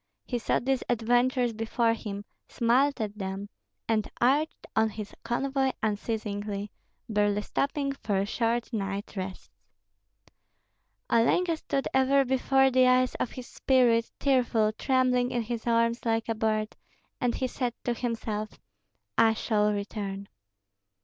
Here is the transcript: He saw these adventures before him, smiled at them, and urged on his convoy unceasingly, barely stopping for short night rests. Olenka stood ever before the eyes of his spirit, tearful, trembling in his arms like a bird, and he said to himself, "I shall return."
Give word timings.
He 0.25 0.39
saw 0.39 0.57
these 0.57 0.81
adventures 0.89 1.53
before 1.53 1.93
him, 1.93 2.25
smiled 2.47 2.99
at 2.99 3.19
them, 3.19 3.49
and 3.87 4.09
urged 4.19 4.65
on 4.75 4.89
his 4.89 5.13
convoy 5.23 5.73
unceasingly, 5.83 6.71
barely 7.07 7.43
stopping 7.43 7.91
for 7.91 8.25
short 8.25 8.73
night 8.73 9.15
rests. 9.15 9.51
Olenka 11.07 11.55
stood 11.55 11.87
ever 11.93 12.25
before 12.25 12.71
the 12.71 12.87
eyes 12.87 13.13
of 13.19 13.33
his 13.33 13.45
spirit, 13.45 14.09
tearful, 14.17 14.71
trembling 14.71 15.29
in 15.29 15.43
his 15.43 15.67
arms 15.67 16.03
like 16.03 16.27
a 16.27 16.33
bird, 16.33 16.75
and 17.19 17.35
he 17.35 17.45
said 17.45 17.75
to 17.83 17.93
himself, 17.93 18.59
"I 19.19 19.35
shall 19.35 19.71
return." 19.71 20.29